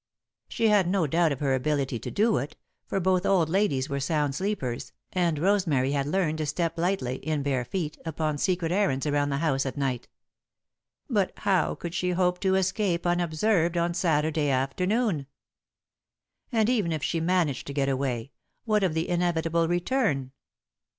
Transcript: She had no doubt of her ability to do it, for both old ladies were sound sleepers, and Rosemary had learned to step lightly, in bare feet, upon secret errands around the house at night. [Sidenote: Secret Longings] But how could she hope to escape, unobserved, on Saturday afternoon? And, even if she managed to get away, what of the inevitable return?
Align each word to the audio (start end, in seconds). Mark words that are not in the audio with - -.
She 0.49 0.69
had 0.69 0.87
no 0.87 1.05
doubt 1.05 1.31
of 1.31 1.41
her 1.41 1.53
ability 1.53 1.99
to 1.99 2.09
do 2.09 2.37
it, 2.37 2.55
for 2.87 2.99
both 2.99 3.23
old 3.23 3.49
ladies 3.49 3.87
were 3.87 3.99
sound 3.99 4.33
sleepers, 4.33 4.93
and 5.13 5.37
Rosemary 5.37 5.91
had 5.91 6.07
learned 6.07 6.39
to 6.39 6.47
step 6.47 6.79
lightly, 6.79 7.17
in 7.17 7.43
bare 7.43 7.63
feet, 7.63 7.99
upon 8.03 8.39
secret 8.39 8.71
errands 8.71 9.05
around 9.05 9.29
the 9.29 9.37
house 9.37 9.63
at 9.63 9.77
night. 9.77 10.07
[Sidenote: 11.03 11.03
Secret 11.03 11.15
Longings] 11.15 11.35
But 11.35 11.43
how 11.43 11.75
could 11.75 11.93
she 11.93 12.09
hope 12.13 12.39
to 12.39 12.55
escape, 12.55 13.05
unobserved, 13.05 13.77
on 13.77 13.93
Saturday 13.93 14.49
afternoon? 14.49 15.27
And, 16.51 16.67
even 16.67 16.91
if 16.91 17.03
she 17.03 17.19
managed 17.19 17.67
to 17.67 17.73
get 17.73 17.87
away, 17.87 18.31
what 18.65 18.81
of 18.83 18.95
the 18.95 19.07
inevitable 19.07 19.67
return? 19.67 20.31